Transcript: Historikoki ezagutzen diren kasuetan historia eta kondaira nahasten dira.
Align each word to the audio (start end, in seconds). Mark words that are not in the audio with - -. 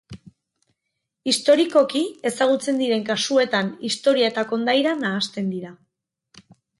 Historikoki 1.31 1.99
ezagutzen 2.29 2.81
diren 2.83 3.05
kasuetan 3.09 3.69
historia 3.91 4.31
eta 4.33 4.45
kondaira 4.55 4.95
nahasten 5.03 5.53
dira. 5.55 5.71